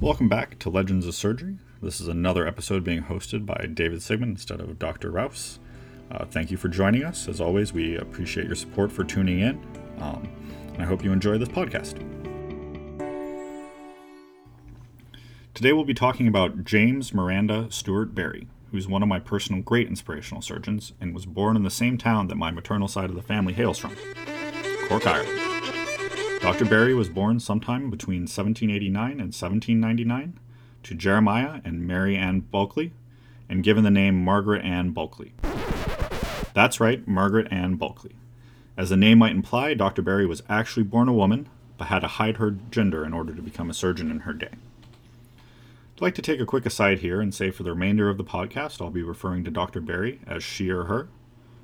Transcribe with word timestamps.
Welcome 0.00 0.30
back 0.30 0.58
to 0.60 0.70
Legends 0.70 1.06
of 1.06 1.14
Surgery. 1.14 1.58
This 1.82 2.00
is 2.00 2.08
another 2.08 2.46
episode 2.46 2.82
being 2.82 3.02
hosted 3.02 3.44
by 3.44 3.66
David 3.66 4.02
Sigmund 4.02 4.30
instead 4.30 4.58
of 4.58 4.78
Dr. 4.78 5.10
Rouse. 5.10 5.58
Uh, 6.10 6.24
thank 6.24 6.50
you 6.50 6.56
for 6.56 6.68
joining 6.68 7.04
us. 7.04 7.28
As 7.28 7.38
always, 7.38 7.74
we 7.74 7.96
appreciate 7.96 8.46
your 8.46 8.56
support 8.56 8.90
for 8.90 9.04
tuning 9.04 9.40
in, 9.40 9.60
um, 9.98 10.26
and 10.72 10.82
I 10.82 10.86
hope 10.86 11.04
you 11.04 11.12
enjoy 11.12 11.36
this 11.36 11.50
podcast. 11.50 11.98
Today, 15.52 15.74
we'll 15.74 15.84
be 15.84 15.92
talking 15.92 16.26
about 16.26 16.64
James 16.64 17.12
Miranda 17.12 17.70
Stewart 17.70 18.14
Barry, 18.14 18.48
who's 18.70 18.88
one 18.88 19.02
of 19.02 19.08
my 19.10 19.20
personal 19.20 19.60
great 19.60 19.86
inspirational 19.86 20.40
surgeons 20.40 20.94
and 20.98 21.14
was 21.14 21.26
born 21.26 21.56
in 21.56 21.62
the 21.62 21.70
same 21.70 21.98
town 21.98 22.28
that 22.28 22.36
my 22.36 22.50
maternal 22.50 22.88
side 22.88 23.10
of 23.10 23.16
the 23.16 23.22
family 23.22 23.52
hails 23.52 23.76
from 23.76 23.94
Cork, 24.88 25.06
Ireland. 25.06 25.49
Dr. 26.40 26.64
Barry 26.64 26.94
was 26.94 27.10
born 27.10 27.38
sometime 27.38 27.90
between 27.90 28.22
1789 28.22 29.10
and 29.10 29.34
1799 29.34 30.40
to 30.82 30.94
Jeremiah 30.94 31.60
and 31.64 31.86
Mary 31.86 32.16
Ann 32.16 32.40
Bulkley 32.40 32.92
and 33.48 33.62
given 33.62 33.84
the 33.84 33.90
name 33.90 34.24
Margaret 34.24 34.64
Ann 34.64 34.92
Bulkley. 34.92 35.32
That's 36.54 36.80
right, 36.80 37.06
Margaret 37.06 37.48
Ann 37.52 37.76
Bulkley. 37.76 38.16
As 38.74 38.88
the 38.88 38.96
name 38.96 39.18
might 39.18 39.32
imply, 39.32 39.74
Dr. 39.74 40.00
Barry 40.00 40.24
was 40.24 40.42
actually 40.48 40.84
born 40.84 41.08
a 41.08 41.12
woman, 41.12 41.46
but 41.76 41.88
had 41.88 42.00
to 42.00 42.08
hide 42.08 42.38
her 42.38 42.52
gender 42.70 43.04
in 43.04 43.12
order 43.12 43.34
to 43.34 43.42
become 43.42 43.68
a 43.68 43.74
surgeon 43.74 44.10
in 44.10 44.20
her 44.20 44.32
day. 44.32 44.52
I'd 45.96 46.00
like 46.00 46.14
to 46.14 46.22
take 46.22 46.40
a 46.40 46.46
quick 46.46 46.64
aside 46.64 47.00
here 47.00 47.20
and 47.20 47.34
say 47.34 47.50
for 47.50 47.64
the 47.64 47.72
remainder 47.72 48.08
of 48.08 48.16
the 48.16 48.24
podcast, 48.24 48.80
I'll 48.80 48.88
be 48.88 49.02
referring 49.02 49.44
to 49.44 49.50
Dr. 49.50 49.82
Barry 49.82 50.20
as 50.26 50.42
she 50.42 50.70
or 50.70 50.84
her. 50.84 51.08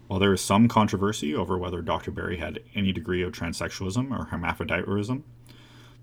While 0.06 0.20
there 0.20 0.32
is 0.32 0.40
some 0.40 0.68
controversy 0.68 1.34
over 1.34 1.58
whether 1.58 1.82
Dr. 1.82 2.10
Barry 2.10 2.36
had 2.36 2.60
any 2.74 2.92
degree 2.92 3.22
of 3.22 3.32
transsexualism 3.32 4.16
or 4.16 4.26
hermaphroditism, 4.26 5.24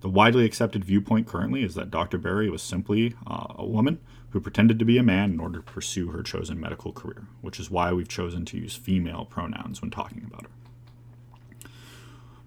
the 0.01 0.09
widely 0.09 0.43
accepted 0.43 0.83
viewpoint 0.83 1.27
currently 1.27 1.63
is 1.63 1.75
that 1.75 1.89
Dr. 1.89 2.17
Barry 2.17 2.49
was 2.49 2.61
simply 2.61 3.15
uh, 3.25 3.53
a 3.55 3.65
woman 3.65 3.99
who 4.31 4.41
pretended 4.41 4.77
to 4.79 4.85
be 4.85 4.97
a 4.97 5.03
man 5.03 5.31
in 5.31 5.39
order 5.39 5.59
to 5.59 5.71
pursue 5.71 6.09
her 6.09 6.21
chosen 6.21 6.59
medical 6.59 6.91
career, 6.91 7.27
which 7.39 7.59
is 7.59 7.71
why 7.71 7.93
we've 7.93 8.09
chosen 8.09 8.43
to 8.45 8.57
use 8.57 8.75
female 8.75 9.23
pronouns 9.23 9.81
when 9.81 9.91
talking 9.91 10.25
about 10.27 10.43
her. 10.43 10.49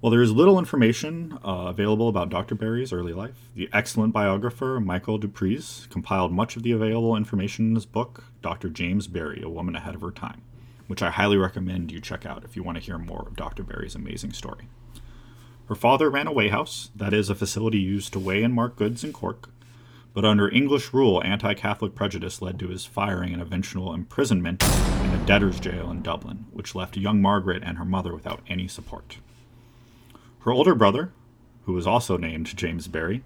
While 0.00 0.11
there 0.11 0.20
is 0.20 0.33
little 0.33 0.59
information 0.59 1.38
uh, 1.42 1.69
available 1.69 2.11
about 2.11 2.28
Dr. 2.28 2.55
Barry's 2.55 2.92
early 2.92 3.14
life, 3.14 3.48
the 3.55 3.70
excellent 3.72 4.12
biographer 4.12 4.78
Michael 4.78 5.16
du 5.16 5.27
Preez 5.27 5.88
compiled 5.88 6.33
much 6.33 6.56
of 6.56 6.62
the 6.62 6.72
available 6.72 7.16
information 7.16 7.69
in 7.70 7.75
his 7.75 7.86
book, 7.86 8.25
Dr. 8.42 8.69
James 8.69 9.06
Barry, 9.06 9.41
A 9.42 9.48
Woman 9.48 9.75
Ahead 9.75 9.94
of 9.94 10.03
Her 10.03 10.11
Time, 10.11 10.42
which 10.87 11.03
I 11.03 11.11
highly 11.11 11.37
recommend 11.37 11.92
you 11.92 12.01
check 12.01 12.25
out 12.27 12.45
if 12.45 12.56
you 12.56 12.62
want 12.62 12.79
to 12.79 12.84
hear 12.84 12.98
more 12.98 13.25
of 13.27 13.37
Dr. 13.37 13.62
Barry's 13.62 13.95
amazing 13.95 14.33
story. 14.33 14.69
Her 15.69 15.75
father 15.75 16.09
ran 16.11 16.27
a 16.27 16.33
weighhouse, 16.33 16.91
that 16.95 17.12
is, 17.12 17.28
a 17.28 17.34
facility 17.34 17.78
used 17.78 18.12
to 18.12 18.20
weigh 18.20 18.43
and 18.43 18.55
mark 18.55 18.77
goods 18.77 19.03
in 19.03 19.12
Cork, 19.12 19.48
but 20.17 20.25
under 20.25 20.48
English 20.48 20.95
rule, 20.95 21.23
anti 21.23 21.53
Catholic 21.53 21.95
prejudice 21.95 22.41
led 22.41 22.59
to 22.59 22.69
his 22.69 22.87
firing 22.87 23.34
and 23.34 23.43
eventual 23.43 23.93
imprisonment 23.93 24.62
in 24.62 25.11
a 25.11 25.23
debtor's 25.27 25.61
jail 25.61 25.91
in 25.91 26.01
Dublin, 26.01 26.47
which 26.53 26.75
left 26.75 26.97
young 26.97 27.21
Margaret 27.21 27.62
and 27.62 27.77
her 27.77 27.84
mother 27.84 28.15
without 28.15 28.41
any 28.48 28.67
support. 28.67 29.19
Her 30.41 30.53
older 30.53 30.75
brother, 30.75 31.12
who 31.67 31.75
was 31.75 31.87
also 31.87 32.17
named 32.17 32.56
James 32.56 32.89
Barry, 32.89 33.25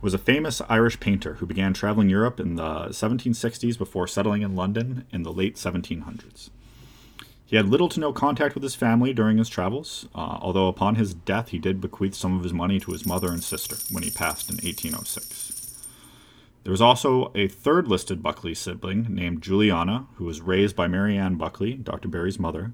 was 0.00 0.14
a 0.14 0.18
famous 0.18 0.62
Irish 0.68 0.98
painter 0.98 1.34
who 1.34 1.46
began 1.46 1.74
traveling 1.74 2.08
Europe 2.08 2.40
in 2.40 2.54
the 2.54 2.86
1760s 2.88 3.76
before 3.76 4.06
settling 4.06 4.40
in 4.40 4.56
London 4.56 5.04
in 5.10 5.24
the 5.24 5.32
late 5.32 5.56
1700s. 5.56 6.48
He 7.54 7.56
had 7.56 7.68
little 7.68 7.88
to 7.90 8.00
no 8.00 8.12
contact 8.12 8.54
with 8.54 8.64
his 8.64 8.74
family 8.74 9.14
during 9.14 9.38
his 9.38 9.48
travels, 9.48 10.08
uh, 10.12 10.38
although 10.40 10.66
upon 10.66 10.96
his 10.96 11.14
death 11.14 11.50
he 11.50 11.60
did 11.60 11.80
bequeath 11.80 12.16
some 12.16 12.36
of 12.36 12.42
his 12.42 12.52
money 12.52 12.80
to 12.80 12.90
his 12.90 13.06
mother 13.06 13.28
and 13.28 13.44
sister 13.44 13.76
when 13.94 14.02
he 14.02 14.10
passed 14.10 14.50
in 14.50 14.56
1806. 14.56 15.86
There 16.64 16.72
was 16.72 16.80
also 16.80 17.30
a 17.36 17.46
third 17.46 17.86
listed 17.86 18.24
Bulkley 18.24 18.54
sibling 18.54 19.06
named 19.14 19.40
Juliana, 19.40 20.08
who 20.16 20.24
was 20.24 20.40
raised 20.40 20.74
by 20.74 20.88
Mary 20.88 21.16
Ann 21.16 21.36
Bulkley, 21.36 21.74
Dr. 21.74 22.08
Barry's 22.08 22.40
mother, 22.40 22.72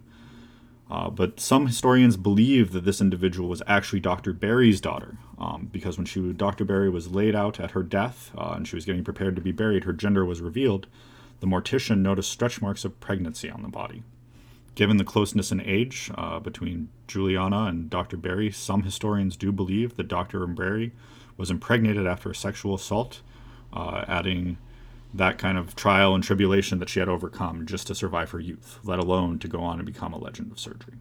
uh, 0.90 1.10
but 1.10 1.40
some 1.40 1.66
historians 1.66 2.16
believe 2.16 2.72
that 2.72 2.86
this 2.86 3.02
individual 3.02 3.50
was 3.50 3.62
actually 3.66 4.00
Dr. 4.00 4.32
Barry's 4.32 4.80
daughter, 4.80 5.18
um, 5.38 5.68
because 5.70 5.98
when 5.98 6.06
she 6.06 6.32
Dr. 6.32 6.64
Barry 6.64 6.88
was 6.88 7.10
laid 7.10 7.36
out 7.36 7.60
at 7.60 7.72
her 7.72 7.82
death 7.82 8.30
uh, 8.34 8.54
and 8.56 8.66
she 8.66 8.76
was 8.76 8.86
getting 8.86 9.04
prepared 9.04 9.36
to 9.36 9.42
be 9.42 9.52
buried, 9.52 9.84
her 9.84 9.92
gender 9.92 10.24
was 10.24 10.40
revealed. 10.40 10.86
The 11.40 11.46
mortician 11.46 11.98
noticed 11.98 12.30
stretch 12.30 12.62
marks 12.62 12.86
of 12.86 12.98
pregnancy 12.98 13.50
on 13.50 13.60
the 13.60 13.68
body. 13.68 14.04
Given 14.74 14.96
the 14.96 15.04
closeness 15.04 15.52
in 15.52 15.60
age 15.60 16.10
uh, 16.14 16.38
between 16.38 16.88
Juliana 17.06 17.64
and 17.64 17.90
Dr. 17.90 18.16
Barry, 18.16 18.50
some 18.50 18.82
historians 18.82 19.36
do 19.36 19.52
believe 19.52 19.96
that 19.96 20.08
Dr. 20.08 20.46
Barry 20.46 20.92
was 21.36 21.50
impregnated 21.50 22.06
after 22.06 22.30
a 22.30 22.34
sexual 22.34 22.74
assault, 22.74 23.20
uh, 23.72 24.04
adding 24.06 24.58
that 25.12 25.38
kind 25.38 25.58
of 25.58 25.74
trial 25.74 26.14
and 26.14 26.22
tribulation 26.22 26.78
that 26.78 26.88
she 26.88 27.00
had 27.00 27.08
overcome 27.08 27.66
just 27.66 27.86
to 27.88 27.94
survive 27.94 28.30
her 28.30 28.38
youth, 28.40 28.78
let 28.84 28.98
alone 28.98 29.38
to 29.40 29.48
go 29.48 29.60
on 29.60 29.78
and 29.78 29.86
become 29.86 30.12
a 30.12 30.18
legend 30.18 30.52
of 30.52 30.58
surgery. 30.60 30.94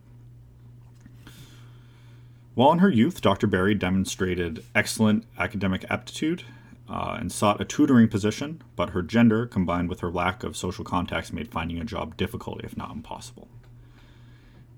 While 2.55 2.71
in 2.71 2.79
her 2.79 2.89
youth, 2.89 3.21
Dr. 3.21 3.47
Barry 3.47 3.75
demonstrated 3.75 4.65
excellent 4.73 5.25
academic 5.37 5.85
aptitude 5.89 6.43
uh, 6.89 7.17
and 7.19 7.31
sought 7.31 7.61
a 7.61 7.65
tutoring 7.65 8.09
position, 8.09 8.61
but 8.75 8.89
her 8.89 9.03
gender, 9.03 9.45
combined 9.45 9.89
with 9.89 9.99
her 9.99 10.09
lack 10.09 10.43
of 10.43 10.57
social 10.57 10.83
contacts, 10.83 11.31
made 11.31 11.51
finding 11.51 11.77
a 11.77 11.85
job 11.85 12.17
difficult, 12.17 12.61
if 12.63 12.75
not 12.75 12.91
impossible. 12.91 13.47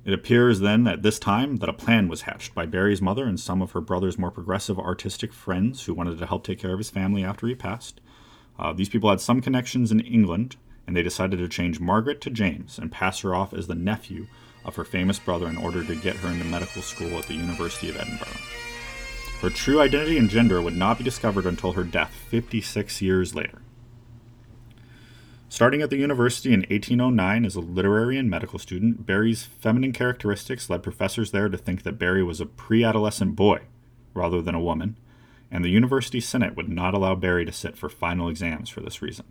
It 0.04 0.14
appears 0.14 0.60
then 0.60 0.88
at 0.88 1.04
this 1.04 1.20
time 1.20 1.58
that 1.58 1.70
a 1.70 1.74
plan 1.74 2.08
was 2.08 2.24
hatched 2.24 2.56
by 2.56 2.66
Barry's 2.66 3.02
mother 3.02 3.26
and 3.26 3.40
some 3.40 3.62
of 3.62 3.72
her 3.72 3.82
brother's 3.82 4.18
more 4.18 4.32
progressive 4.32 4.80
artistic 4.80 5.32
friends 5.32 5.84
who 5.84 5.94
wanted 5.94 6.18
to 6.18 6.26
help 6.26 6.44
take 6.44 6.60
care 6.60 6.74
of 6.74 6.80
his 6.80 6.90
family 6.90 7.24
after 7.24 7.48
he 7.48 7.56
passed 7.56 8.02
uh, 8.62 8.72
these 8.72 8.90
people 8.90 9.10
had 9.10 9.20
some 9.20 9.42
connections 9.42 9.92
in 9.92 10.00
England, 10.02 10.56
and 10.86 10.96
they 10.96 11.02
decided 11.02 11.38
to 11.38 11.48
change 11.48 11.80
Margaret 11.80 12.22
to 12.22 12.30
James 12.30 12.78
and 12.78 12.92
pass 12.92 13.22
her 13.22 13.34
off 13.34 13.54
as 13.54 13.68
the 13.68 13.76
nephew 13.76 14.28
of 14.64 14.76
her 14.76 14.84
famous 14.84 15.18
brother 15.18 15.48
in 15.48 15.58
order 15.58 15.84
to 15.84 15.96
get 15.96 16.16
her 16.18 16.30
into 16.30 16.46
medical 16.46 16.84
school 16.84 17.18
at 17.18 17.26
the 17.26 17.34
University 17.34 17.90
of 17.90 17.98
Edinburgh. 17.98 18.40
Her 19.42 19.50
true 19.50 19.82
identity 19.82 20.20
and 20.20 20.30
gender 20.30 20.62
would 20.62 20.76
not 20.76 21.00
be 21.00 21.04
discovered 21.04 21.48
until 21.48 21.74
her 21.74 21.84
death 21.84 22.14
56 22.30 23.02
years 23.02 23.34
later. 23.34 23.64
Starting 25.52 25.82
at 25.82 25.90
the 25.90 25.98
university 25.98 26.54
in 26.54 26.62
1809 26.62 27.44
as 27.44 27.56
a 27.58 27.60
literary 27.60 28.18
and 28.18 28.30
medical 28.30 28.58
student, 28.58 29.06
Barry's 29.06 29.44
feminine 29.44 29.92
characteristics 29.92 30.70
led 30.70 30.82
professors 30.82 31.32
there 31.32 31.50
to 31.50 31.58
think 31.58 31.84
that 31.84 32.00
Barry 32.00 32.24
was 32.24 32.40
a 32.40 32.46
pre 32.46 32.86
adolescent 32.86 33.36
boy 33.36 33.60
rather 34.14 34.42
than 34.42 34.56
a 34.56 34.62
woman, 34.62 34.96
and 35.52 35.66
the 35.66 35.70
University 35.70 36.22
Senate 36.22 36.56
would 36.56 36.70
not 36.70 36.94
allow 36.94 37.16
Barry 37.16 37.44
to 37.44 37.52
sit 37.52 37.78
for 37.78 37.90
final 37.90 38.30
exams 38.30 38.70
for 38.70 38.80
this 38.80 39.02
reason. 39.02 39.26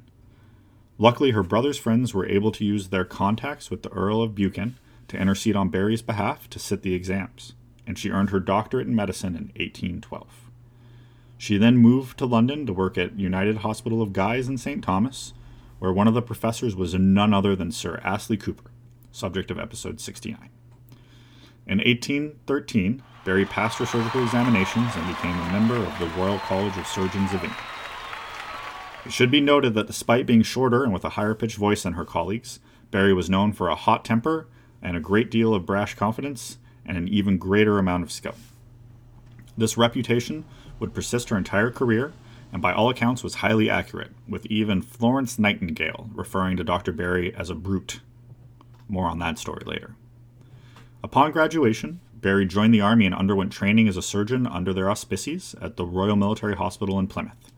Luckily, 0.99 1.31
her 1.31 1.43
brother's 1.43 1.79
friends 1.79 2.13
were 2.13 2.29
able 2.29 2.53
to 2.53 2.67
use 2.67 2.89
their 2.89 3.07
contacts 3.07 3.71
with 3.71 3.83
the 3.83 3.89
Earl 3.89 4.21
of 4.21 4.35
Buchan 4.35 4.77
to 5.09 5.17
intercede 5.17 5.57
on 5.57 5.71
Barry's 5.71 6.03
behalf 6.03 6.51
to 6.51 6.59
sit 6.59 6.83
the 6.83 6.93
exams, 6.93 7.55
and 7.87 7.99
she 7.99 8.11
earned 8.11 8.29
her 8.29 8.41
doctorate 8.41 8.87
in 8.87 8.95
medicine 8.95 9.35
in 9.35 9.45
1812. 9.57 10.29
She 11.39 11.57
then 11.57 11.79
moved 11.79 12.19
to 12.19 12.27
London 12.27 12.67
to 12.67 12.75
work 12.75 12.99
at 12.99 13.19
United 13.19 13.59
Hospital 13.59 14.03
of 14.03 14.13
Guy's 14.13 14.49
in 14.49 14.59
St. 14.59 14.85
Thomas, 14.85 15.33
where 15.81 15.93
one 15.93 16.07
of 16.07 16.15
the 16.15 16.23
professors 16.23 16.77
was 16.77 16.95
none 16.95 17.35
other 17.35 17.57
than 17.57 17.73
Sir 17.73 18.01
Astley 18.05 18.37
Cooper, 18.37 18.71
subject 19.11 19.51
of 19.51 19.59
episode 19.59 19.99
69. 19.99 20.51
In 21.67 21.79
1813, 21.79 23.03
Barry 23.25 23.45
passed 23.45 23.79
her 23.79 23.87
surgical 23.87 24.23
examinations 24.23 24.93
and 24.95 25.09
became 25.09 25.39
a 25.39 25.53
member 25.53 25.77
of 25.77 25.99
the 25.99 26.07
Royal 26.19 26.39
College 26.41 26.77
of 26.77 26.87
Surgeons 26.87 27.33
of 27.33 27.43
England. 27.43 27.55
It 29.07 29.13
should 29.13 29.31
be 29.31 29.41
noted 29.41 29.75
that 29.75 29.87
despite 29.87 30.27
being 30.27 30.43
shorter 30.43 30.85
and 30.85 30.93
with 30.93 31.05
a 31.05 31.11
higher 31.11 31.35
pitched 31.35 31.57
voice 31.57 31.83
than 31.83 31.95
her 31.95 32.05
colleagues, 32.05 32.61
Barry 32.91 33.15
was 33.15 33.31
known 33.31 33.53
for 33.53 33.69
a 33.69 33.75
hot 33.75 34.05
temper 34.05 34.49
and 34.83 34.97
a 34.97 35.01
great 35.01 35.31
deal 35.31 35.55
of 35.55 35.65
brash 35.65 35.95
confidence 35.95 36.59
and 36.85 36.99
an 36.99 37.09
even 37.09 37.39
greater 37.39 37.79
amount 37.79 38.03
of 38.03 38.13
skill. 38.13 38.35
This 39.57 39.79
reputation 39.79 40.45
would 40.79 40.93
persist 40.93 41.31
her 41.31 41.39
entire 41.39 41.71
career 41.71 42.13
and 42.53 42.61
by 42.61 42.73
all 42.73 42.91
accounts 42.91 43.23
was 43.23 43.37
highly 43.37 43.71
accurate, 43.71 44.13
with 44.29 44.47
even 44.47 44.83
Florence 44.83 45.39
Nightingale 45.39 46.11
referring 46.15 46.57
to 46.57 46.65
Dr. 46.65 46.93
Barry 46.93 47.35
as 47.35 47.51
a 47.51 47.55
brute. 47.55 48.01
More 48.89 49.07
on 49.07 49.19
that 49.21 49.39
story 49.39 49.63
later. 49.65 49.95
Upon 51.03 51.33
graduation, 51.33 52.01
Barry 52.21 52.45
joined 52.45 52.75
the 52.75 52.81
Army 52.81 53.07
and 53.07 53.15
underwent 53.15 53.53
training 53.53 53.89
as 53.89 53.97
a 53.97 54.03
surgeon 54.03 54.47
under 54.47 54.75
their 54.75 54.91
auspices 54.91 55.55
at 55.61 55.77
the 55.77 55.87
Royal 55.87 56.17
Military 56.17 56.55
Hospital 56.55 56.99
in 56.99 57.07
Plymouth, 57.07 57.53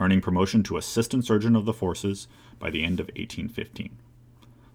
earning 0.00 0.20
promotion 0.20 0.62
to 0.64 0.76
Assistant 0.76 1.24
Surgeon 1.24 1.54
of 1.54 1.64
the 1.64 1.72
Forces 1.72 2.26
by 2.58 2.70
the 2.70 2.82
end 2.84 2.98
of 2.98 3.06
1815. 3.08 3.96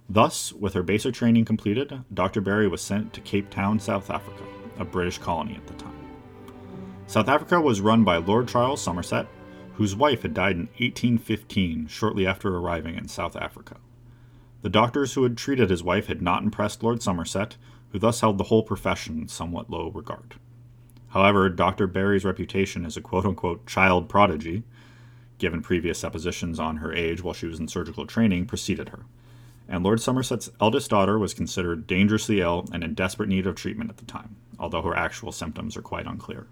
Thus, 0.07 0.53
with 0.53 0.73
her 0.73 0.83
basic 0.83 1.13
training 1.15 1.45
completed, 1.45 2.03
Dr. 2.13 2.39
Barry 2.41 2.67
was 2.67 2.81
sent 2.81 3.13
to 3.13 3.21
Cape 3.21 3.49
Town, 3.49 3.79
South 3.79 4.09
Africa, 4.09 4.43
a 4.77 4.85
British 4.85 5.17
colony 5.17 5.55
at 5.55 5.67
the 5.67 5.73
time. 5.73 5.97
South 7.07 7.27
Africa 7.27 7.59
was 7.59 7.81
run 7.81 8.03
by 8.03 8.17
Lord 8.17 8.47
Charles 8.47 8.81
Somerset, 8.81 9.27
whose 9.73 9.95
wife 9.95 10.21
had 10.21 10.33
died 10.33 10.55
in 10.55 10.67
1815, 10.79 11.87
shortly 11.87 12.27
after 12.27 12.55
arriving 12.55 12.95
in 12.95 13.07
South 13.07 13.35
Africa. 13.35 13.77
The 14.61 14.69
doctors 14.69 15.13
who 15.13 15.23
had 15.23 15.37
treated 15.37 15.69
his 15.69 15.83
wife 15.83 16.07
had 16.07 16.21
not 16.21 16.43
impressed 16.43 16.83
Lord 16.83 17.01
Somerset, 17.01 17.57
who 17.91 17.99
thus 17.99 18.21
held 18.21 18.37
the 18.37 18.45
whole 18.45 18.63
profession 18.63 19.19
in 19.21 19.27
somewhat 19.27 19.69
low 19.69 19.89
regard. 19.89 20.35
However, 21.09 21.49
Dr. 21.49 21.85
Barry's 21.85 22.25
reputation 22.25 22.85
as 22.85 22.97
a 22.97 23.01
quote 23.01 23.25
unquote 23.25 23.67
child 23.67 24.09
prodigy 24.09 24.63
given 25.43 25.61
previous 25.61 25.99
suppositions 25.99 26.57
on 26.57 26.77
her 26.77 26.93
age 26.93 27.21
while 27.21 27.33
she 27.33 27.45
was 27.45 27.59
in 27.59 27.67
surgical 27.67 28.05
training, 28.05 28.45
preceded 28.45 28.87
her. 28.87 29.03
And 29.67 29.83
Lord 29.83 29.99
Somerset's 29.99 30.49
eldest 30.61 30.89
daughter 30.89 31.19
was 31.19 31.33
considered 31.33 31.85
dangerously 31.85 32.39
ill 32.39 32.65
and 32.71 32.81
in 32.81 32.93
desperate 32.93 33.27
need 33.27 33.45
of 33.45 33.55
treatment 33.55 33.89
at 33.89 33.97
the 33.97 34.05
time, 34.05 34.37
although 34.57 34.81
her 34.81 34.95
actual 34.95 35.33
symptoms 35.33 35.75
are 35.75 35.81
quite 35.81 36.05
unclear. 36.05 36.47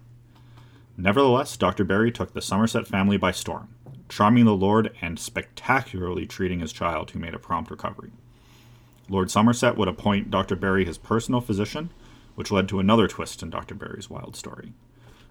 Nevertheless, 0.96 1.56
Dr. 1.56 1.84
Barry 1.84 2.12
took 2.12 2.32
the 2.32 2.42
Somerset 2.42 2.86
family 2.86 3.16
by 3.16 3.32
storm, 3.32 3.74
charming 4.08 4.44
the 4.44 4.54
Lord 4.54 4.94
and 5.00 5.18
spectacularly 5.18 6.26
treating 6.26 6.60
his 6.60 6.72
child, 6.72 7.10
who 7.10 7.18
made 7.18 7.34
a 7.34 7.38
prompt 7.38 7.70
recovery. 7.70 8.12
Lord 9.08 9.30
Somerset 9.30 9.76
would 9.76 9.88
appoint 9.88 10.30
Dr. 10.30 10.54
Barry 10.54 10.84
his 10.84 10.98
personal 10.98 11.40
physician, 11.40 11.90
which 12.34 12.50
led 12.50 12.68
to 12.68 12.78
another 12.78 13.08
twist 13.08 13.42
in 13.42 13.50
Dr. 13.50 13.74
Barry's 13.74 14.10
wild 14.10 14.36
story. 14.36 14.72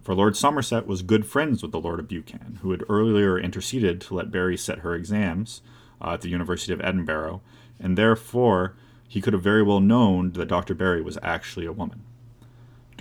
For 0.02 0.16
Lord 0.16 0.36
Somerset 0.36 0.88
was 0.88 1.04
good 1.04 1.26
friends 1.26 1.62
with 1.62 1.72
the 1.72 1.80
Lord 1.80 2.00
of 2.00 2.08
Buchan, 2.08 2.60
who 2.62 2.72
had 2.72 2.84
earlier 2.90 3.40
interceded 3.40 4.02
to 4.02 4.16
let 4.16 4.32
Barry 4.32 4.58
set 4.58 4.80
her 4.80 4.96
exams 4.96 5.62
uh, 6.02 6.14
at 6.14 6.22
the 6.22 6.30
University 6.30 6.74
of 6.74 6.82
Edinburgh, 6.82 7.42
and 7.80 7.98
therefore 7.98 8.76
he 9.08 9.22
could 9.22 9.34
have 9.34 9.44
very 9.44 9.62
well 9.62 9.80
known 9.80 10.32
that 10.32 10.48
Dr. 10.48 10.74
Barry 10.74 11.02
was 11.02 11.20
actually 11.22 11.66
a 11.66 11.72
woman. 11.72 12.04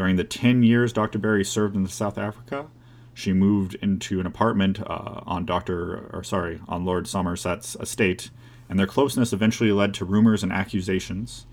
During 0.01 0.17
the 0.17 0.25
10 0.25 0.63
years 0.63 0.95
Dr. 0.95 1.19
Barry 1.19 1.45
served 1.45 1.77
in 1.77 1.87
South 1.87 2.17
Africa, 2.17 2.69
she 3.13 3.35
moved 3.35 3.75
into 3.83 4.19
an 4.19 4.25
apartment 4.25 4.81
uh, 4.81 5.21
on 5.27 5.45
Dr. 5.45 6.09
or 6.11 6.25
sorry, 6.25 6.59
on 6.67 6.87
Lord 6.87 7.07
Somerset's 7.07 7.77
estate, 7.79 8.31
and 8.71 8.79
their 8.79 8.87
closeness 8.87 9.35
eventually 9.35 9.73
led 9.73 9.93
to 9.93 10.07
rumors 10.07 10.43
and 10.43 10.51
accusations 10.51 11.45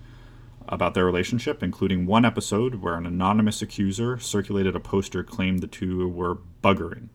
about 0.66 0.94
their 0.94 1.04
relationship, 1.04 1.62
including 1.62 2.06
one 2.06 2.24
episode 2.24 2.76
where 2.76 2.94
an 2.94 3.04
anonymous 3.04 3.60
accuser 3.60 4.18
circulated 4.18 4.74
a 4.74 4.80
poster 4.80 5.22
claimed 5.22 5.60
the 5.60 5.66
two 5.66 6.08
were 6.08 6.38
buggering. 6.64 7.10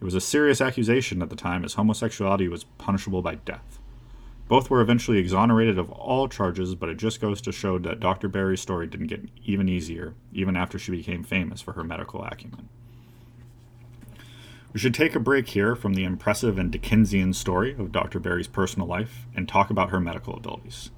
It 0.00 0.04
was 0.04 0.14
a 0.14 0.20
serious 0.20 0.60
accusation 0.60 1.22
at 1.22 1.30
the 1.30 1.36
time, 1.36 1.64
as 1.64 1.74
homosexuality 1.74 2.48
was 2.48 2.64
punishable 2.78 3.22
by 3.22 3.36
death. 3.36 3.78
Both 4.48 4.70
were 4.70 4.80
eventually 4.80 5.18
exonerated 5.18 5.78
of 5.78 5.90
all 5.90 6.26
charges, 6.26 6.74
but 6.74 6.88
it 6.88 6.96
just 6.96 7.20
goes 7.20 7.42
to 7.42 7.52
show 7.52 7.78
that 7.80 8.00
Dr. 8.00 8.28
Barry's 8.28 8.62
story 8.62 8.86
didn't 8.86 9.08
get 9.08 9.28
even 9.44 9.68
easier, 9.68 10.14
even 10.32 10.56
after 10.56 10.78
she 10.78 10.90
became 10.90 11.22
famous 11.22 11.60
for 11.60 11.72
her 11.72 11.84
medical 11.84 12.24
acumen. 12.24 12.70
We 14.72 14.80
should 14.80 14.94
take 14.94 15.14
a 15.14 15.20
break 15.20 15.48
here 15.48 15.76
from 15.76 15.94
the 15.94 16.04
impressive 16.04 16.58
and 16.58 16.70
Dickensian 16.70 17.34
story 17.34 17.74
of 17.78 17.92
Dr. 17.92 18.18
Barry's 18.18 18.48
personal 18.48 18.88
life 18.88 19.26
and 19.34 19.46
talk 19.46 19.68
about 19.68 19.90
her 19.90 20.00
medical 20.00 20.34
abilities. 20.34 20.90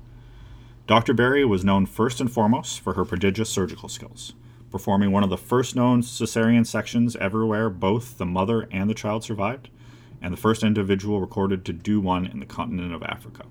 Dr. 0.87 1.15
Barry 1.15 1.45
was 1.45 1.65
known 1.65 1.87
first 1.87 2.21
and 2.21 2.31
foremost 2.31 2.81
for 2.81 2.95
her 2.95 3.05
prodigious 3.05 3.49
surgical 3.49 3.89
skills, 3.89 4.33
performing 4.71 5.13
one 5.13 5.23
of 5.25 5.31
the 5.31 5.37
first 5.37 5.75
known 5.75 6.03
cesarean 6.03 6.67
sections 6.67 7.17
everywhere 7.17 7.71
both 7.71 8.19
the 8.19 8.27
mother 8.27 8.69
and 8.71 8.91
the 8.91 8.95
child 8.95 9.25
survived, 9.25 9.71
and 10.23 10.33
the 10.33 10.41
first 10.41 10.63
individual 10.63 11.21
recorded 11.21 11.65
to 11.65 11.73
do 11.73 12.01
one 12.01 12.27
in 12.27 12.41
the 12.41 12.47
continent 12.47 12.93
of 12.93 13.03
Africa. 13.03 13.45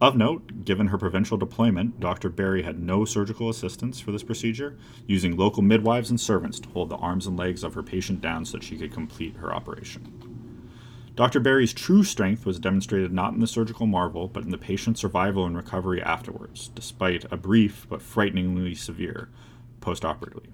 Of 0.00 0.16
note, 0.16 0.64
given 0.64 0.88
her 0.88 0.98
provincial 0.98 1.36
deployment, 1.36 2.00
Dr. 2.00 2.28
Barry 2.28 2.62
had 2.62 2.80
no 2.80 3.04
surgical 3.04 3.48
assistance 3.48 4.00
for 4.00 4.10
this 4.10 4.24
procedure, 4.24 4.76
using 5.06 5.36
local 5.36 5.62
midwives 5.62 6.10
and 6.10 6.20
servants 6.20 6.58
to 6.58 6.68
hold 6.70 6.88
the 6.88 6.96
arms 6.96 7.28
and 7.28 7.38
legs 7.38 7.62
of 7.62 7.74
her 7.74 7.84
patient 7.84 8.20
down 8.20 8.44
so 8.44 8.58
that 8.58 8.64
she 8.64 8.76
could 8.76 8.92
complete 8.92 9.36
her 9.36 9.54
operation. 9.54 10.32
Dr. 11.14 11.38
Barry's 11.38 11.72
true 11.72 12.02
strength 12.02 12.44
was 12.44 12.58
demonstrated 12.58 13.12
not 13.12 13.34
in 13.34 13.40
the 13.40 13.46
surgical 13.46 13.86
marvel, 13.86 14.26
but 14.26 14.42
in 14.42 14.50
the 14.50 14.58
patient's 14.58 15.00
survival 15.00 15.46
and 15.46 15.54
recovery 15.54 16.02
afterwards, 16.02 16.68
despite 16.74 17.30
a 17.30 17.36
brief 17.36 17.86
but 17.88 18.02
frighteningly 18.02 18.74
severe 18.74 19.28
postoperatively. 19.80 20.48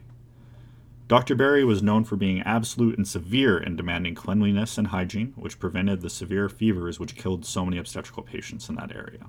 Dr. 1.08 1.34
Barry 1.34 1.64
was 1.64 1.82
known 1.82 2.04
for 2.04 2.16
being 2.16 2.42
absolute 2.42 2.98
and 2.98 3.08
severe 3.08 3.56
in 3.56 3.76
demanding 3.76 4.14
cleanliness 4.14 4.76
and 4.76 4.88
hygiene, 4.88 5.32
which 5.36 5.58
prevented 5.58 6.02
the 6.02 6.10
severe 6.10 6.50
fevers 6.50 7.00
which 7.00 7.16
killed 7.16 7.46
so 7.46 7.64
many 7.64 7.78
obstetrical 7.78 8.22
patients 8.22 8.68
in 8.68 8.74
that 8.74 8.94
area. 8.94 9.24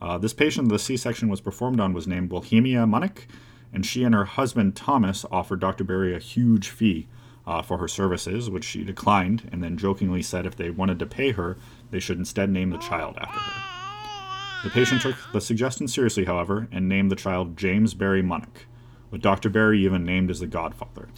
Uh, 0.00 0.18
this 0.18 0.32
patient 0.32 0.68
the 0.68 0.78
C 0.78 0.96
section 0.96 1.28
was 1.28 1.40
performed 1.40 1.80
on 1.80 1.92
was 1.92 2.06
named 2.06 2.30
Wilhelmina 2.30 2.86
Munnik, 2.86 3.26
and 3.72 3.84
she 3.84 4.04
and 4.04 4.14
her 4.14 4.24
husband 4.24 4.76
Thomas 4.76 5.24
offered 5.32 5.58
Dr. 5.58 5.82
Barry 5.82 6.14
a 6.14 6.20
huge 6.20 6.68
fee 6.68 7.08
uh, 7.44 7.60
for 7.60 7.78
her 7.78 7.88
services, 7.88 8.48
which 8.48 8.64
she 8.64 8.84
declined, 8.84 9.48
and 9.50 9.64
then 9.64 9.76
jokingly 9.76 10.22
said 10.22 10.46
if 10.46 10.54
they 10.54 10.70
wanted 10.70 11.00
to 11.00 11.06
pay 11.06 11.32
her, 11.32 11.56
they 11.90 11.98
should 11.98 12.18
instead 12.18 12.50
name 12.50 12.70
the 12.70 12.78
child 12.78 13.16
after 13.18 13.40
her. 13.40 14.62
The 14.62 14.70
patient 14.70 15.02
took 15.02 15.16
the 15.32 15.40
suggestion 15.40 15.88
seriously, 15.88 16.26
however, 16.26 16.68
and 16.70 16.88
named 16.88 17.10
the 17.10 17.16
child 17.16 17.56
James 17.56 17.94
Barry 17.94 18.22
Munnik, 18.22 18.66
with 19.10 19.22
Dr. 19.22 19.48
Barry 19.48 19.84
even 19.84 20.04
named 20.04 20.30
as 20.30 20.40
the 20.40 20.46
godfather. 20.46 21.08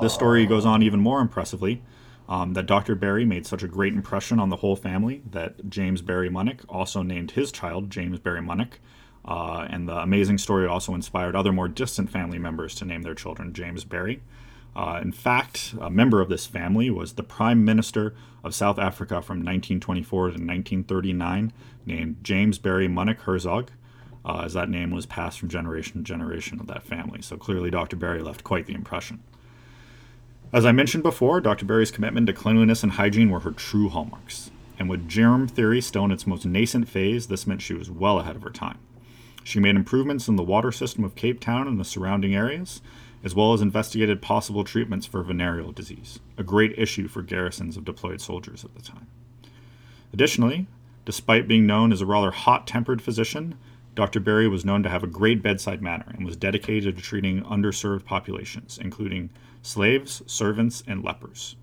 This 0.00 0.14
story 0.14 0.46
goes 0.46 0.64
on 0.64 0.82
even 0.82 1.00
more 1.00 1.20
impressively. 1.20 1.82
Um, 2.28 2.52
that 2.52 2.66
Dr. 2.66 2.94
Barry 2.94 3.24
made 3.24 3.46
such 3.46 3.62
a 3.62 3.68
great 3.68 3.94
impression 3.94 4.38
on 4.38 4.50
the 4.50 4.56
whole 4.56 4.76
family 4.76 5.22
that 5.30 5.70
James 5.70 6.02
Barry 6.02 6.28
Munnik 6.28 6.60
also 6.68 7.02
named 7.02 7.30
his 7.30 7.50
child 7.50 7.88
James 7.88 8.18
Barry 8.18 8.42
Munnik. 8.42 8.72
Uh, 9.24 9.66
and 9.70 9.88
the 9.88 9.96
amazing 9.96 10.36
story 10.36 10.66
also 10.66 10.94
inspired 10.94 11.34
other 11.34 11.52
more 11.52 11.68
distant 11.68 12.10
family 12.10 12.38
members 12.38 12.74
to 12.74 12.84
name 12.84 13.00
their 13.00 13.14
children 13.14 13.54
James 13.54 13.84
Barry. 13.84 14.20
Uh, 14.76 15.00
in 15.02 15.10
fact, 15.10 15.74
a 15.80 15.90
member 15.90 16.20
of 16.20 16.28
this 16.28 16.46
family 16.46 16.90
was 16.90 17.14
the 17.14 17.22
Prime 17.22 17.64
Minister 17.64 18.14
of 18.44 18.54
South 18.54 18.78
Africa 18.78 19.22
from 19.22 19.38
1924 19.38 20.20
to 20.20 20.32
1939, 20.32 21.52
named 21.84 22.16
James 22.22 22.58
Barry 22.58 22.88
Munnik 22.88 23.20
Hertzog, 23.20 23.68
uh, 24.24 24.42
as 24.44 24.54
that 24.54 24.68
name 24.68 24.90
was 24.90 25.06
passed 25.06 25.38
from 25.38 25.48
generation 25.48 25.94
to 25.94 26.02
generation 26.02 26.60
of 26.60 26.66
that 26.66 26.82
family. 26.82 27.22
So 27.22 27.36
clearly, 27.36 27.70
Dr. 27.70 27.96
Barry 27.96 28.22
left 28.22 28.44
quite 28.44 28.66
the 28.66 28.74
impression. 28.74 29.22
As 30.52 30.64
I 30.64 30.72
mentioned 30.72 31.02
before, 31.02 31.40
Dr. 31.40 31.66
Barry's 31.66 31.90
commitment 31.90 32.26
to 32.26 32.32
cleanliness 32.32 32.82
and 32.82 32.92
hygiene 32.92 33.30
were 33.30 33.40
her 33.40 33.50
true 33.50 33.88
hallmarks. 33.88 34.50
And 34.78 34.88
with 34.88 35.08
germ 35.08 35.48
theory 35.48 35.80
still 35.80 36.04
in 36.04 36.10
its 36.10 36.26
most 36.26 36.46
nascent 36.46 36.88
phase, 36.88 37.26
this 37.26 37.46
meant 37.46 37.62
she 37.62 37.74
was 37.74 37.90
well 37.90 38.20
ahead 38.20 38.36
of 38.36 38.42
her 38.42 38.50
time. 38.50 38.78
She 39.44 39.60
made 39.60 39.76
improvements 39.76 40.28
in 40.28 40.36
the 40.36 40.42
water 40.42 40.72
system 40.72 41.04
of 41.04 41.14
Cape 41.14 41.40
Town 41.40 41.66
and 41.66 41.80
the 41.80 41.84
surrounding 41.84 42.34
areas, 42.34 42.80
as 43.24 43.34
well 43.34 43.52
as 43.52 43.60
investigated 43.60 44.22
possible 44.22 44.62
treatments 44.62 45.06
for 45.06 45.22
venereal 45.22 45.72
disease, 45.72 46.20
a 46.36 46.42
great 46.42 46.78
issue 46.78 47.08
for 47.08 47.22
garrisons 47.22 47.76
of 47.76 47.84
deployed 47.84 48.20
soldiers 48.20 48.64
at 48.64 48.74
the 48.74 48.82
time. 48.82 49.06
Additionally, 50.12 50.66
despite 51.04 51.48
being 51.48 51.66
known 51.66 51.92
as 51.92 52.00
a 52.00 52.06
rather 52.06 52.30
hot 52.30 52.66
tempered 52.66 53.02
physician, 53.02 53.58
Dr. 53.98 54.20
Barry 54.20 54.46
was 54.46 54.64
known 54.64 54.84
to 54.84 54.88
have 54.88 55.02
a 55.02 55.08
great 55.08 55.42
bedside 55.42 55.82
manner 55.82 56.04
and 56.14 56.24
was 56.24 56.36
dedicated 56.36 56.94
to 56.94 57.02
treating 57.02 57.42
underserved 57.42 58.04
populations, 58.04 58.78
including 58.80 59.28
slaves, 59.60 60.22
servants, 60.24 60.84
and 60.86 61.02
lepers. 61.02 61.56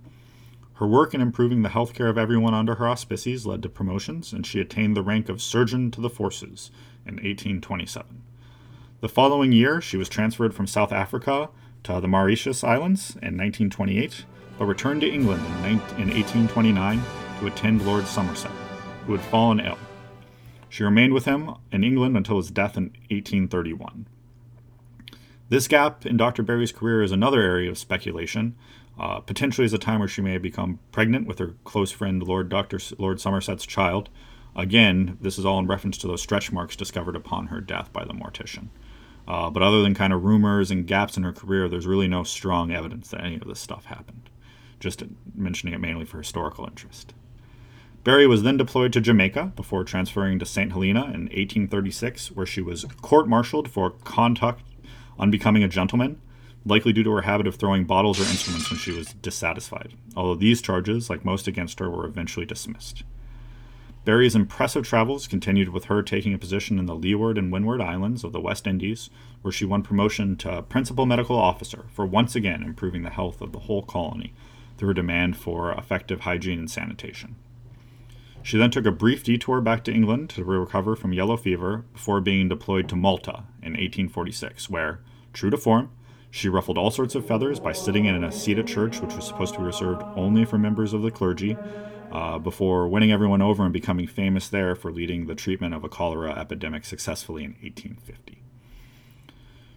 Her 0.74 0.86
work 0.86 1.14
in 1.14 1.22
improving 1.22 1.62
the 1.62 1.70
health 1.70 1.94
care 1.94 2.10
of 2.10 2.18
everyone 2.18 2.54
under 2.54 2.76
her 2.76 2.90
auspices 2.90 3.46
led 3.46 3.64
to 3.64 3.70
promotions, 3.70 4.34
and 4.34 4.46
she 4.46 4.60
attained 4.60 4.98
the 4.98 5.02
rank 5.02 5.30
of 5.30 5.42
Surgeon 5.42 5.92
to 5.92 6.02
the 6.02 6.10
Forces 6.10 6.72
in 7.06 7.14
1827. 7.14 8.22
The 9.00 9.08
following 9.08 9.54
year, 9.54 9.80
she 9.80 9.96
was 9.96 10.10
transferred 10.10 10.54
from 10.54 10.68
South 10.68 10.92
Africa 10.92 11.48
to 11.84 12.02
the 12.02 12.08
Mauritius 12.10 12.66
Islands 12.66 13.12
in 13.12 13.38
1928, 13.38 14.26
but 14.60 14.66
returned 14.66 15.00
to 15.00 15.10
England 15.10 15.46
in, 15.64 16.10
1829 16.10 17.02
to 17.40 17.48
attend 17.48 17.86
Lord 17.86 18.06
Somerset, 18.06 18.52
who 19.06 19.14
had 19.14 19.22
fallen 19.22 19.62
ill. 19.62 19.78
She 20.76 20.84
remained 20.84 21.14
with 21.14 21.24
him 21.24 21.52
in 21.72 21.86
England 21.86 22.18
until 22.18 22.36
his 22.36 22.52
death 22.52 22.76
in 22.76 22.88
1831. 23.10 24.08
This 25.48 25.70
gap 25.70 26.06
in 26.06 26.18
Dr. 26.18 26.44
Barry's 26.44 26.74
career 26.74 27.02
is 27.02 27.14
another 27.14 27.40
area 27.40 27.72
of 27.72 27.78
speculation, 27.78 28.58
uh, 29.00 29.22
potentially 29.22 29.64
as 29.64 29.72
a 29.72 29.78
time 29.78 30.00
where 30.00 30.10
she 30.10 30.20
may 30.20 30.34
have 30.34 30.42
become 30.42 30.80
pregnant 30.92 31.28
with 31.28 31.40
her 31.40 31.54
close 31.64 31.92
friend 31.92 32.22
Lord 32.22 32.50
Dr. 32.50 32.78
Lord 32.98 33.22
Somerset's 33.22 33.66
child. 33.66 34.10
Again, 34.54 35.18
this 35.22 35.40
is 35.40 35.46
all 35.46 35.60
in 35.60 35.68
reference 35.68 35.98
to 36.00 36.08
those 36.08 36.22
stretch 36.22 36.52
marks 36.52 36.76
discovered 36.76 37.16
upon 37.16 37.48
her 37.48 37.62
death 37.62 37.94
by 37.94 38.04
the 38.04 38.14
mortician. 38.14 38.68
Uh, 39.26 39.50
but 39.50 39.64
other 39.64 39.82
than 39.82 39.96
kind 39.96 40.12
of 40.12 40.26
rumors 40.26 40.72
and 40.72 40.86
gaps 40.86 41.16
in 41.16 41.24
her 41.24 41.32
career, 41.32 41.70
there's 41.70 41.88
really 41.88 42.10
no 42.10 42.26
strong 42.26 42.74
evidence 42.74 43.08
that 43.12 43.24
any 43.24 43.38
of 43.38 43.48
this 43.48 43.62
stuff 43.62 43.86
happened. 43.86 44.30
Just 44.82 45.04
mentioning 45.34 45.74
it 45.74 45.80
mainly 45.80 46.04
for 46.04 46.18
historical 46.18 46.66
interest. 46.66 47.14
Barry 48.06 48.28
was 48.28 48.44
then 48.44 48.56
deployed 48.56 48.94
to 48.94 49.02
Jamaica 49.02 49.54
before 49.56 49.84
transferring 49.84 50.38
to 50.38 50.46
St. 50.46 50.72
Helena 50.72 51.06
in 51.06 51.24
1836, 51.24 52.34
where 52.34 52.46
she 52.46 52.62
was 52.62 52.86
court 53.02 53.28
martialed 53.28 53.68
for 53.68 53.90
conduct 53.90 54.62
unbecoming 55.18 55.64
a 55.64 55.68
gentleman, 55.68 56.22
likely 56.68 56.94
due 56.94 57.04
to 57.04 57.12
her 57.14 57.24
habit 57.24 57.48
of 57.48 57.56
throwing 57.56 57.86
bottles 57.86 58.20
or 58.20 58.30
instruments 58.30 58.70
when 58.70 58.80
she 58.80 58.92
was 58.92 59.14
dissatisfied, 59.24 59.96
although 60.16 60.36
these 60.36 60.62
charges, 60.62 61.10
like 61.10 61.26
most 61.26 61.48
against 61.48 61.80
her, 61.80 61.90
were 61.90 62.06
eventually 62.06 62.46
dismissed. 62.46 63.02
Barry's 64.04 64.36
impressive 64.36 64.86
travels 64.88 65.28
continued 65.28 65.70
with 65.70 65.86
her 65.86 66.04
taking 66.04 66.36
a 66.36 66.38
position 66.38 66.78
in 66.78 66.86
the 66.86 66.94
Leeward 66.94 67.40
and 67.40 67.52
Windward 67.52 67.82
Islands 67.82 68.24
of 68.24 68.34
the 68.34 68.40
West 68.40 68.68
Indies, 68.68 69.10
where 69.42 69.52
she 69.52 69.66
won 69.66 69.82
promotion 69.82 70.36
to 70.38 70.62
Principal 70.62 71.08
Medical 71.08 71.40
Officer 71.40 71.86
for 71.92 72.06
once 72.06 72.36
again 72.36 72.62
improving 72.62 73.02
the 73.02 73.10
health 73.10 73.42
of 73.42 73.52
the 73.52 73.62
whole 73.62 73.82
colony 73.82 74.32
through 74.78 74.90
her 74.90 74.94
demand 74.94 75.38
for 75.38 75.72
effective 75.72 76.20
hygiene 76.20 76.60
and 76.60 76.70
sanitation. 76.70 77.36
She 78.46 78.60
then 78.60 78.70
took 78.70 78.86
a 78.86 78.92
brief 78.92 79.24
detour 79.24 79.60
back 79.60 79.84
to 79.86 79.92
England 79.92 80.30
to 80.30 80.44
recover 80.44 80.96
from 80.96 81.14
yellow 81.14 81.36
fever 81.36 81.84
before 81.94 82.22
being 82.22 82.48
deployed 82.48 82.88
to 82.90 82.96
Malta 82.96 83.46
in 83.64 83.72
1846, 83.72 84.70
where, 84.70 85.00
true 85.34 85.50
to 85.50 85.58
form, 85.58 85.90
She 86.30 86.48
ruffled 86.48 86.78
all 86.78 86.92
sorts 86.92 87.16
of 87.16 87.26
feathers 87.26 87.60
by 87.60 87.72
sitting 87.72 88.06
in 88.06 88.24
a 88.24 88.32
seat 88.32 88.60
at 88.60 88.68
church, 88.68 89.02
which 89.02 89.16
was 89.16 89.26
supposed 89.26 89.56
to 89.56 89.62
be 89.62 89.66
reserved 89.66 90.04
only 90.16 90.46
for 90.46 90.60
members 90.60 90.94
of 90.94 91.02
the 91.02 91.10
clergy, 91.10 91.58
uh, 92.12 92.38
before 92.38 92.88
winning 92.88 93.12
everyone 93.12 93.42
over 93.42 93.64
and 93.64 93.74
becoming 93.74 94.06
famous 94.06 94.48
there 94.48 94.76
for 94.76 94.92
leading 94.92 95.26
the 95.26 95.34
treatment 95.34 95.74
of 95.74 95.84
a 95.84 95.90
cholera 95.90 96.38
epidemic 96.38 96.86
successfully 96.86 97.44
in 97.46 97.56
1850. 97.64 98.44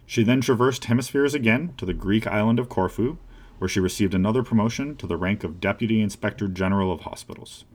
She 0.05 0.21
then 0.23 0.41
traversed 0.41 0.85
hemispheres 0.85 1.33
again 1.33 1.73
to 1.77 1.87
the 1.87 1.93
Greek 1.95 2.27
island 2.27 2.59
of 2.59 2.69
Corfu, 2.69 3.17
where 3.57 3.67
she 3.67 3.79
received 3.79 4.13
another 4.13 4.43
promotion 4.43 4.95
to 4.97 5.07
the 5.07 5.17
rank 5.17 5.43
of 5.43 5.59
Deputy 5.59 6.01
Inspector 6.01 6.47
General 6.49 6.91
of 6.91 7.01
Hospitals. 7.01 7.65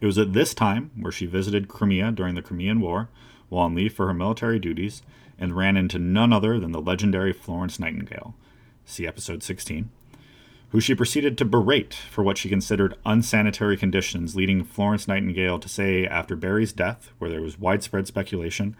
It 0.00 0.06
was 0.06 0.18
at 0.18 0.32
this 0.32 0.52
time 0.52 0.90
where 0.98 1.12
she 1.12 1.26
visited 1.26 1.68
Crimea 1.68 2.12
during 2.12 2.34
the 2.34 2.42
Crimean 2.42 2.80
War 2.80 3.08
while 3.48 3.64
on 3.64 3.74
leave 3.74 3.94
for 3.94 4.06
her 4.06 4.14
military 4.14 4.58
duties 4.58 5.02
and 5.38 5.56
ran 5.56 5.76
into 5.76 5.98
none 5.98 6.32
other 6.32 6.58
than 6.58 6.72
the 6.72 6.80
legendary 6.80 7.32
Florence 7.32 7.78
Nightingale, 7.78 8.34
see 8.84 9.06
episode 9.06 9.42
16, 9.42 9.90
who 10.70 10.80
she 10.80 10.94
proceeded 10.94 11.38
to 11.38 11.44
berate 11.44 11.94
for 11.94 12.22
what 12.22 12.38
she 12.38 12.48
considered 12.48 12.96
unsanitary 13.04 13.76
conditions, 13.76 14.36
leading 14.36 14.64
Florence 14.64 15.06
Nightingale 15.06 15.58
to 15.58 15.68
say 15.68 16.06
after 16.06 16.36
Barry's 16.36 16.72
death, 16.72 17.12
where 17.18 17.30
there 17.30 17.42
was 17.42 17.58
widespread 17.58 18.06
speculation 18.06 18.76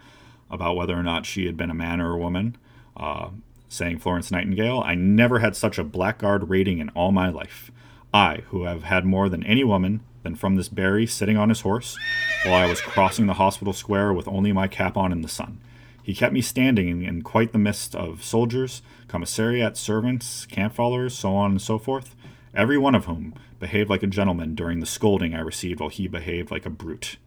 about 0.51 0.77
whether 0.77 0.99
or 0.99 1.03
not 1.03 1.27
she 1.27 1.47
had 1.47 1.57
been 1.57 1.71
a 1.71 1.75
man 1.75 2.01
or 2.01 2.13
a 2.13 2.19
woman, 2.19 2.57
uh, 2.97 3.31
saying 3.69 3.99
Florence 3.99 4.31
Nightingale, 4.31 4.81
I 4.81 4.95
never 4.95 5.41
had 5.41 5.57
such 5.57 5.79
a 5.79 5.85
blackguard 5.85 6.49
rating 6.49 6.79
in 6.79 6.89
all 6.91 7.13
my 7.13 7.29
life. 7.29 7.71
I, 8.15 8.43
who 8.49 8.65
have 8.65 8.85
had 8.85 9.05
more 9.05 9.29
than 9.29 9.43
any 9.43 9.65
woman, 9.65 10.01
than 10.27 10.35
from 10.35 10.57
this 10.57 10.69
Barry 10.69 11.07
sitting 11.07 11.37
on 11.37 11.51
his 11.51 11.61
horse, 11.61 11.97
while 12.45 12.57
I 12.57 12.67
was 12.67 12.81
crossing 12.81 13.27
the 13.27 13.35
hospital 13.35 13.73
square 13.73 14.13
with 14.13 14.27
only 14.27 14.53
my 14.53 14.67
cap 14.67 14.97
on 14.97 15.13
in 15.13 15.23
the 15.23 15.29
sun. 15.29 15.61
He 16.03 16.15
kept 16.15 16.35
me 16.35 16.41
standing 16.41 17.05
in 17.05 17.23
quite 17.23 17.53
the 17.53 17.59
midst 17.59 17.95
of 17.95 18.25
soldiers, 18.25 18.83
commissariat 19.07 19.77
servants, 19.77 20.45
camp 20.47 20.75
followers, 20.75 21.17
so 21.17 21.37
on 21.37 21.53
and 21.53 21.63
so 21.63 21.79
forth, 21.79 22.17
every 22.55 22.77
one 22.77 22.97
of 22.97 23.05
whom 23.05 23.35
behaved 23.61 23.89
like 23.89 24.03
a 24.03 24.09
gentleman 24.09 24.57
during 24.57 24.81
the 24.81 24.87
scolding 24.87 25.33
I 25.33 25.41
received 25.41 25.79
while 25.79 25.91
he 25.91 26.09
behaved 26.09 26.51
like 26.51 26.67
a 26.67 26.71
brute. 26.71 27.19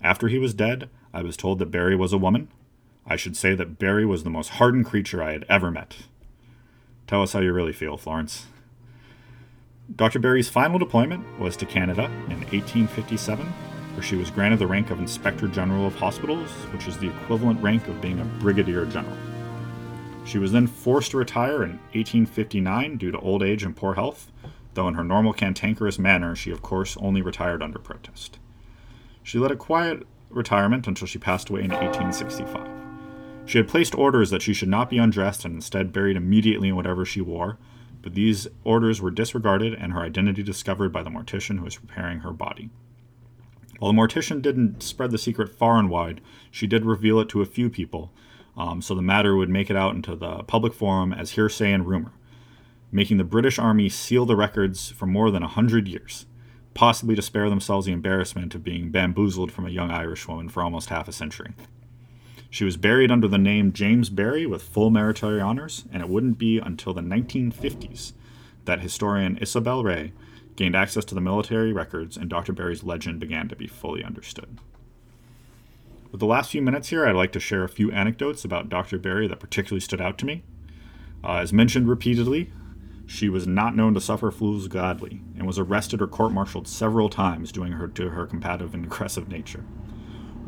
After 0.00 0.28
he 0.28 0.38
was 0.38 0.54
dead, 0.54 0.88
I 1.12 1.22
was 1.22 1.36
told 1.36 1.58
that 1.58 1.72
Barry 1.72 1.96
was 1.96 2.12
a 2.12 2.18
woman, 2.18 2.46
I 3.04 3.16
should 3.16 3.36
say 3.36 3.56
that 3.56 3.80
Barry 3.80 4.06
was 4.06 4.22
the 4.22 4.30
most 4.30 4.50
hardened 4.50 4.86
creature 4.86 5.22
I 5.22 5.32
had 5.32 5.44
ever 5.48 5.72
met. 5.72 5.96
Tell 7.08 7.22
us 7.22 7.32
how 7.32 7.40
you 7.40 7.52
really 7.52 7.72
feel, 7.72 7.96
Florence. 7.96 8.46
Dr. 9.96 10.18
Barry's 10.18 10.50
final 10.50 10.78
deployment 10.78 11.24
was 11.40 11.56
to 11.56 11.64
Canada 11.64 12.04
in 12.28 12.40
1857, 12.40 13.46
where 13.46 14.02
she 14.02 14.16
was 14.16 14.30
granted 14.30 14.58
the 14.58 14.66
rank 14.66 14.90
of 14.90 14.98
Inspector 14.98 15.48
General 15.48 15.86
of 15.86 15.94
Hospitals, 15.94 16.50
which 16.72 16.86
is 16.86 16.98
the 16.98 17.08
equivalent 17.08 17.62
rank 17.62 17.88
of 17.88 18.00
being 18.00 18.20
a 18.20 18.24
Brigadier 18.24 18.84
General. 18.84 19.16
She 20.26 20.38
was 20.38 20.52
then 20.52 20.66
forced 20.66 21.12
to 21.12 21.16
retire 21.16 21.62
in 21.62 21.78
1859 21.94 22.98
due 22.98 23.10
to 23.10 23.18
old 23.18 23.42
age 23.42 23.62
and 23.62 23.74
poor 23.74 23.94
health, 23.94 24.30
though 24.74 24.88
in 24.88 24.94
her 24.94 25.04
normal 25.04 25.32
cantankerous 25.32 25.98
manner, 25.98 26.36
she 26.36 26.50
of 26.50 26.60
course 26.60 26.98
only 26.98 27.22
retired 27.22 27.62
under 27.62 27.78
protest. 27.78 28.38
She 29.22 29.38
led 29.38 29.50
a 29.50 29.56
quiet 29.56 30.06
retirement 30.28 30.86
until 30.86 31.06
she 31.06 31.18
passed 31.18 31.48
away 31.48 31.62
in 31.62 31.70
1865. 31.70 32.68
She 33.46 33.56
had 33.56 33.68
placed 33.68 33.94
orders 33.94 34.28
that 34.28 34.42
she 34.42 34.52
should 34.52 34.68
not 34.68 34.90
be 34.90 34.98
undressed 34.98 35.46
and 35.46 35.54
instead 35.54 35.94
buried 35.94 36.18
immediately 36.18 36.68
in 36.68 36.76
whatever 36.76 37.06
she 37.06 37.22
wore, 37.22 37.56
but 38.02 38.14
these 38.14 38.46
orders 38.64 39.00
were 39.00 39.10
disregarded 39.10 39.74
and 39.74 39.92
her 39.92 40.00
identity 40.00 40.42
discovered 40.42 40.92
by 40.92 41.02
the 41.02 41.10
mortician 41.10 41.58
who 41.58 41.64
was 41.64 41.76
preparing 41.76 42.20
her 42.20 42.32
body. 42.32 42.70
While 43.78 43.92
the 43.92 43.98
mortician 43.98 44.42
didn't 44.42 44.82
spread 44.82 45.10
the 45.10 45.18
secret 45.18 45.48
far 45.48 45.78
and 45.78 45.88
wide, 45.88 46.20
she 46.50 46.66
did 46.66 46.84
reveal 46.84 47.20
it 47.20 47.28
to 47.30 47.42
a 47.42 47.46
few 47.46 47.70
people, 47.70 48.12
um, 48.56 48.82
so 48.82 48.94
the 48.94 49.02
matter 49.02 49.36
would 49.36 49.48
make 49.48 49.70
it 49.70 49.76
out 49.76 49.94
into 49.94 50.16
the 50.16 50.42
public 50.44 50.74
forum 50.74 51.12
as 51.12 51.32
hearsay 51.32 51.72
and 51.72 51.86
rumor, 51.86 52.12
making 52.90 53.18
the 53.18 53.24
British 53.24 53.58
Army 53.58 53.88
seal 53.88 54.26
the 54.26 54.34
records 54.34 54.90
for 54.90 55.06
more 55.06 55.30
than 55.30 55.44
a 55.44 55.48
hundred 55.48 55.86
years, 55.86 56.26
possibly 56.74 57.14
to 57.14 57.22
spare 57.22 57.48
themselves 57.48 57.86
the 57.86 57.92
embarrassment 57.92 58.54
of 58.54 58.64
being 58.64 58.90
bamboozled 58.90 59.52
from 59.52 59.64
a 59.64 59.70
young 59.70 59.90
Irishwoman 59.92 60.48
for 60.48 60.62
almost 60.62 60.88
half 60.88 61.06
a 61.06 61.12
century. 61.12 61.52
She 62.50 62.64
was 62.64 62.76
buried 62.76 63.10
under 63.10 63.28
the 63.28 63.38
name 63.38 63.72
James 63.72 64.08
Barry 64.08 64.46
with 64.46 64.62
full 64.62 64.90
military 64.90 65.40
honors, 65.40 65.84
and 65.92 66.02
it 66.02 66.08
wouldn't 66.08 66.38
be 66.38 66.58
until 66.58 66.94
the 66.94 67.02
1950s 67.02 68.12
that 68.64 68.80
historian 68.80 69.36
Isobel 69.36 69.82
Rae 69.84 70.12
gained 70.56 70.76
access 70.76 71.04
to 71.06 71.14
the 71.14 71.20
military 71.20 71.72
records 71.72 72.16
and 72.16 72.28
Dr. 72.28 72.52
Barry's 72.52 72.82
legend 72.82 73.20
began 73.20 73.48
to 73.48 73.56
be 73.56 73.66
fully 73.66 74.02
understood. 74.02 74.58
With 76.10 76.20
the 76.20 76.26
last 76.26 76.50
few 76.50 76.62
minutes 76.62 76.88
here, 76.88 77.06
I'd 77.06 77.14
like 77.14 77.32
to 77.32 77.40
share 77.40 77.64
a 77.64 77.68
few 77.68 77.92
anecdotes 77.92 78.44
about 78.44 78.68
Dr. 78.68 78.98
Barry 78.98 79.28
that 79.28 79.40
particularly 79.40 79.80
stood 79.80 80.00
out 80.00 80.18
to 80.18 80.26
me. 80.26 80.42
Uh, 81.22 81.36
as 81.36 81.52
mentioned 81.52 81.88
repeatedly, 81.88 82.50
she 83.06 83.28
was 83.28 83.46
not 83.46 83.76
known 83.76 83.94
to 83.94 84.00
suffer 84.00 84.30
fools 84.30 84.68
gladly 84.68 85.20
and 85.36 85.46
was 85.46 85.58
arrested 85.58 86.02
or 86.02 86.06
court 86.06 86.32
martialed 86.32 86.68
several 86.68 87.08
times 87.08 87.52
due 87.52 87.62
her 87.62 87.88
to 87.88 88.10
her 88.10 88.26
combative 88.26 88.74
and 88.74 88.84
aggressive 88.84 89.28
nature. 89.28 89.64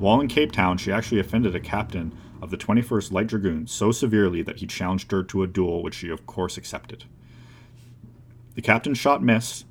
While 0.00 0.22
in 0.22 0.28
Cape 0.28 0.50
Town, 0.50 0.78
she 0.78 0.90
actually 0.90 1.20
offended 1.20 1.54
a 1.54 1.60
captain 1.60 2.16
of 2.40 2.50
the 2.50 2.56
21st 2.56 3.12
Light 3.12 3.26
Dragoons 3.26 3.70
so 3.70 3.92
severely 3.92 4.40
that 4.40 4.60
he 4.60 4.66
challenged 4.66 5.12
her 5.12 5.22
to 5.24 5.42
a 5.42 5.46
duel, 5.46 5.82
which 5.82 5.96
she 5.96 6.08
of 6.08 6.26
course 6.26 6.56
accepted. 6.56 7.04
The 8.54 8.62
captain's 8.62 8.96
shot 8.96 9.22
missed, 9.22 9.66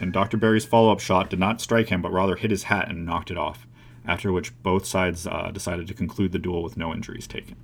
and 0.00 0.12
Dr. 0.12 0.36
Barry's 0.36 0.64
follow 0.64 0.90
up 0.90 0.98
shot 0.98 1.30
did 1.30 1.38
not 1.38 1.60
strike 1.60 1.90
him, 1.90 2.02
but 2.02 2.12
rather 2.12 2.34
hit 2.34 2.50
his 2.50 2.64
hat 2.64 2.88
and 2.88 3.06
knocked 3.06 3.30
it 3.30 3.38
off, 3.38 3.64
after 4.04 4.32
which 4.32 4.52
both 4.64 4.84
sides 4.84 5.28
uh, 5.28 5.52
decided 5.52 5.86
to 5.86 5.94
conclude 5.94 6.32
the 6.32 6.40
duel 6.40 6.64
with 6.64 6.76
no 6.76 6.92
injuries 6.92 7.28
taken. 7.28 7.54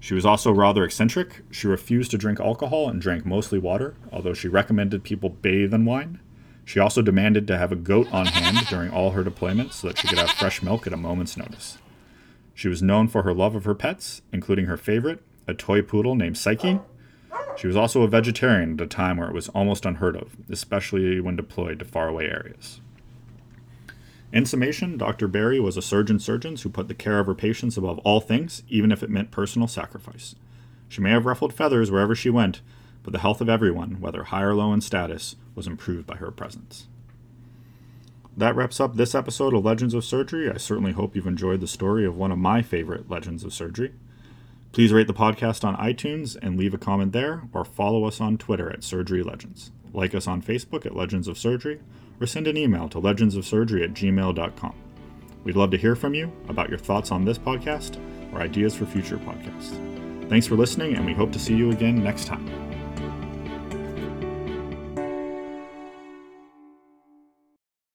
She 0.00 0.12
was 0.12 0.26
also 0.26 0.52
rather 0.52 0.84
eccentric. 0.84 1.40
She 1.50 1.66
refused 1.66 2.10
to 2.10 2.18
drink 2.18 2.40
alcohol 2.40 2.90
and 2.90 3.00
drank 3.00 3.24
mostly 3.24 3.58
water, 3.58 3.94
although 4.12 4.34
she 4.34 4.48
recommended 4.48 5.02
people 5.02 5.30
bathe 5.30 5.72
in 5.72 5.86
wine. 5.86 6.20
She 6.64 6.80
also 6.80 7.02
demanded 7.02 7.46
to 7.46 7.58
have 7.58 7.72
a 7.72 7.76
goat 7.76 8.10
on 8.12 8.26
hand 8.26 8.66
during 8.68 8.90
all 8.90 9.10
her 9.10 9.22
deployments 9.22 9.74
so 9.74 9.88
that 9.88 9.98
she 9.98 10.08
could 10.08 10.18
have 10.18 10.30
fresh 10.30 10.62
milk 10.62 10.86
at 10.86 10.92
a 10.92 10.96
moment's 10.96 11.36
notice. 11.36 11.78
She 12.54 12.68
was 12.68 12.82
known 12.82 13.08
for 13.08 13.22
her 13.22 13.34
love 13.34 13.54
of 13.54 13.64
her 13.64 13.74
pets, 13.74 14.22
including 14.32 14.66
her 14.66 14.76
favorite, 14.76 15.22
a 15.46 15.54
toy 15.54 15.82
poodle 15.82 16.14
named 16.14 16.38
Psyche. 16.38 16.80
She 17.56 17.66
was 17.66 17.76
also 17.76 18.02
a 18.02 18.08
vegetarian 18.08 18.74
at 18.74 18.80
a 18.80 18.86
time 18.86 19.18
where 19.18 19.28
it 19.28 19.34
was 19.34 19.48
almost 19.50 19.84
unheard 19.84 20.16
of, 20.16 20.36
especially 20.48 21.20
when 21.20 21.36
deployed 21.36 21.80
to 21.80 21.84
faraway 21.84 22.26
areas. 22.26 22.80
In 24.32 24.46
summation, 24.46 24.96
Dr. 24.96 25.28
Barry 25.28 25.60
was 25.60 25.76
a 25.76 25.82
surgeon 25.82 26.18
surgeon 26.18 26.56
who 26.56 26.68
put 26.68 26.88
the 26.88 26.94
care 26.94 27.20
of 27.20 27.26
her 27.26 27.34
patients 27.34 27.76
above 27.76 27.98
all 28.00 28.20
things, 28.20 28.62
even 28.68 28.90
if 28.90 29.02
it 29.02 29.10
meant 29.10 29.30
personal 29.30 29.68
sacrifice. 29.68 30.34
She 30.88 31.00
may 31.00 31.10
have 31.10 31.26
ruffled 31.26 31.52
feathers 31.52 31.90
wherever 31.90 32.14
she 32.14 32.30
went, 32.30 32.60
but 33.02 33.12
the 33.12 33.20
health 33.20 33.40
of 33.40 33.48
everyone, 33.48 34.00
whether 34.00 34.24
high 34.24 34.42
or 34.42 34.54
low 34.54 34.72
in 34.72 34.80
status, 34.80 35.36
was 35.54 35.66
improved 35.66 36.06
by 36.06 36.16
her 36.16 36.30
presence. 36.30 36.86
That 38.36 38.56
wraps 38.56 38.80
up 38.80 38.96
this 38.96 39.14
episode 39.14 39.54
of 39.54 39.64
Legends 39.64 39.94
of 39.94 40.04
Surgery. 40.04 40.50
I 40.50 40.56
certainly 40.56 40.92
hope 40.92 41.14
you've 41.14 41.26
enjoyed 41.26 41.60
the 41.60 41.68
story 41.68 42.04
of 42.04 42.16
one 42.16 42.32
of 42.32 42.38
my 42.38 42.62
favorite 42.62 43.08
Legends 43.08 43.44
of 43.44 43.52
Surgery. 43.52 43.92
Please 44.72 44.92
rate 44.92 45.06
the 45.06 45.14
podcast 45.14 45.64
on 45.64 45.76
iTunes 45.76 46.36
and 46.42 46.58
leave 46.58 46.74
a 46.74 46.78
comment 46.78 47.12
there, 47.12 47.42
or 47.52 47.64
follow 47.64 48.04
us 48.06 48.20
on 48.20 48.36
Twitter 48.36 48.68
at 48.72 48.82
Surgery 48.82 49.22
Legends. 49.22 49.70
Like 49.92 50.16
us 50.16 50.26
on 50.26 50.42
Facebook 50.42 50.84
at 50.84 50.96
Legends 50.96 51.28
of 51.28 51.38
Surgery, 51.38 51.80
or 52.20 52.26
send 52.26 52.48
an 52.48 52.56
email 52.56 52.88
to 52.88 53.00
legendsofsurgery 53.00 53.84
at 53.84 53.94
gmail.com. 53.94 54.74
We'd 55.44 55.56
love 55.56 55.70
to 55.70 55.78
hear 55.78 55.94
from 55.94 56.14
you 56.14 56.32
about 56.48 56.70
your 56.70 56.78
thoughts 56.78 57.12
on 57.12 57.24
this 57.24 57.38
podcast 57.38 58.00
or 58.32 58.40
ideas 58.40 58.74
for 58.74 58.86
future 58.86 59.18
podcasts. 59.18 59.78
Thanks 60.28 60.48
for 60.48 60.56
listening, 60.56 60.96
and 60.96 61.06
we 61.06 61.14
hope 61.14 61.30
to 61.32 61.38
see 61.38 61.54
you 61.54 61.70
again 61.70 62.02
next 62.02 62.26
time. 62.26 62.63